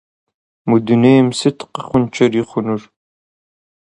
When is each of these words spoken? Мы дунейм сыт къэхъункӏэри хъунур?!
Мы 0.69 0.77
дунейм 0.85 1.27
сыт 1.39 1.57
къэхъункӏэри 1.73 2.41
хъунур?! 2.49 2.81